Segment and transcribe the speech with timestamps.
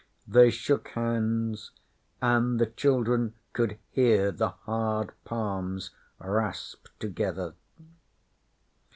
[0.27, 1.69] They shook hands,
[2.23, 7.53] and the children could hear the hard palms rasp together.